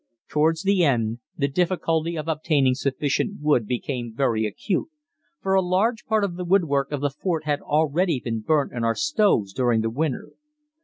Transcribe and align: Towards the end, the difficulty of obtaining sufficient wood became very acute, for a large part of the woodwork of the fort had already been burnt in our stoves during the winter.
Towards 0.29 0.63
the 0.63 0.83
end, 0.83 1.19
the 1.37 1.47
difficulty 1.47 2.17
of 2.17 2.27
obtaining 2.27 2.73
sufficient 2.73 3.39
wood 3.39 3.67
became 3.67 4.15
very 4.15 4.47
acute, 4.47 4.89
for 5.43 5.53
a 5.53 5.61
large 5.61 6.05
part 6.05 6.23
of 6.23 6.37
the 6.37 6.43
woodwork 6.43 6.91
of 6.91 7.01
the 7.01 7.11
fort 7.11 7.43
had 7.43 7.61
already 7.61 8.19
been 8.19 8.39
burnt 8.41 8.71
in 8.71 8.83
our 8.83 8.95
stoves 8.95 9.53
during 9.53 9.81
the 9.81 9.91
winter. 9.91 10.31